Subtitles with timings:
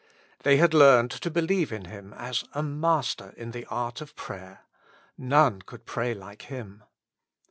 [0.41, 4.61] They had learned to believe in Him as a Master in the art of prayer—
[5.15, 6.81] none could pray like Him.